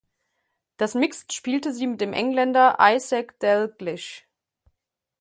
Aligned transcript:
Das 0.77 0.95
Mixed 0.95 1.31
spielte 1.31 1.71
sie 1.71 1.85
mit 1.85 2.01
dem 2.01 2.11
Engländer 2.11 2.75
Isaak 2.79 3.39
Dalglish. 3.39 4.25